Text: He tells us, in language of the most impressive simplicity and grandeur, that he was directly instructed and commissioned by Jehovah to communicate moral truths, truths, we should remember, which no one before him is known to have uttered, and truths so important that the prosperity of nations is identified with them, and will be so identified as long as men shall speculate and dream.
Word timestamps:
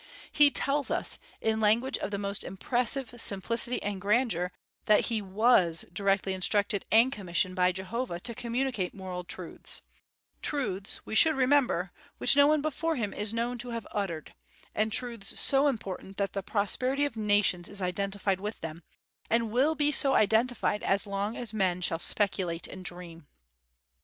He 0.31 0.49
tells 0.49 0.89
us, 0.89 1.19
in 1.41 1.59
language 1.59 1.95
of 1.99 2.09
the 2.09 2.17
most 2.17 2.43
impressive 2.43 3.13
simplicity 3.21 3.79
and 3.83 4.01
grandeur, 4.01 4.51
that 4.85 5.01
he 5.11 5.21
was 5.21 5.85
directly 5.93 6.33
instructed 6.33 6.83
and 6.91 7.11
commissioned 7.11 7.55
by 7.55 7.71
Jehovah 7.71 8.19
to 8.21 8.33
communicate 8.33 8.95
moral 8.95 9.23
truths, 9.23 9.83
truths, 10.41 11.01
we 11.05 11.13
should 11.13 11.35
remember, 11.35 11.91
which 12.17 12.35
no 12.35 12.47
one 12.47 12.63
before 12.63 12.95
him 12.95 13.13
is 13.13 13.31
known 13.31 13.59
to 13.59 13.69
have 13.69 13.85
uttered, 13.91 14.33
and 14.73 14.91
truths 14.91 15.39
so 15.39 15.67
important 15.67 16.17
that 16.17 16.33
the 16.33 16.41
prosperity 16.41 17.05
of 17.05 17.15
nations 17.15 17.69
is 17.69 17.79
identified 17.79 18.39
with 18.39 18.59
them, 18.61 18.81
and 19.29 19.51
will 19.51 19.75
be 19.75 19.91
so 19.91 20.15
identified 20.15 20.81
as 20.81 21.05
long 21.05 21.37
as 21.37 21.53
men 21.53 21.79
shall 21.79 21.99
speculate 21.99 22.65
and 22.65 22.83
dream. 22.83 23.27